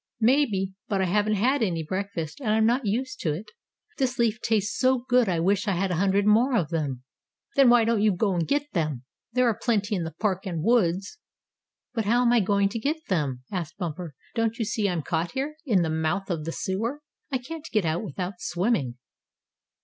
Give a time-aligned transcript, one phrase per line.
[0.19, 0.73] "Maybe.
[0.87, 3.51] But I haven't had any breakfast, and I'm not used to it.
[3.99, 7.03] This leaf tastes so good I wish I had a hundred more of them."
[7.55, 9.03] "Then why don't you go and get them?
[9.33, 11.19] There are plenty in the park and woods."
[11.93, 14.15] "But how am I going to get them?" asked Bumper.
[14.33, 17.03] "Don't you see I'm caught here in the mouth of the sewer.
[17.31, 18.97] I can't get out without swimming."